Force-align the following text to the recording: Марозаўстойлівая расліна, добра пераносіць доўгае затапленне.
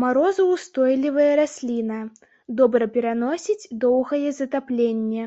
Марозаўстойлівая 0.00 1.30
расліна, 1.40 1.98
добра 2.60 2.84
пераносіць 2.98 3.70
доўгае 3.88 4.28
затапленне. 4.42 5.24